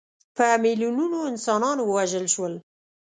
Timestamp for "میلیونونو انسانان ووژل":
0.63-2.25